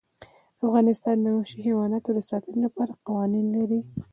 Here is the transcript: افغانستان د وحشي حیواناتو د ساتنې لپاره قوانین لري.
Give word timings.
افغانستان 0.65 1.15
د 1.21 1.25
وحشي 1.35 1.59
حیواناتو 1.67 2.09
د 2.13 2.19
ساتنې 2.29 2.59
لپاره 2.65 2.99
قوانین 3.07 3.45
لري. 3.57 3.79